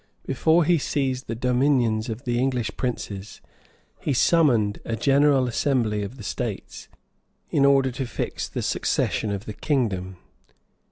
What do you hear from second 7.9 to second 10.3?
to fix the succession of the kingdom.